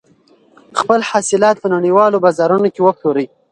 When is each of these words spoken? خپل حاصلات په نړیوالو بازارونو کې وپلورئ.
خپل 0.79 0.99
حاصلات 1.11 1.55
په 1.59 1.67
نړیوالو 1.75 2.21
بازارونو 2.25 2.67
کې 2.73 2.81
وپلورئ. 2.83 3.25